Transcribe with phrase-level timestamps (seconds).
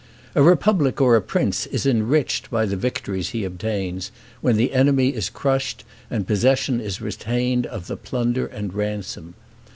[0.33, 4.09] A republic or a prince is enriched by the victories he obtains,
[4.41, 9.35] when the enemy is crushed and possession is retained of the plunder and ransom.